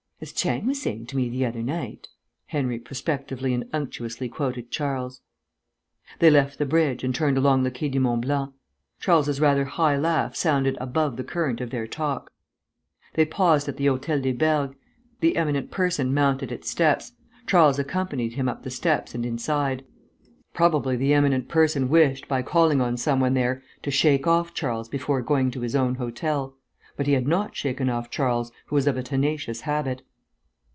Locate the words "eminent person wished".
21.15-22.27